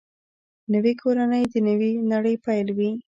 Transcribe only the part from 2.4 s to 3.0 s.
پیل وي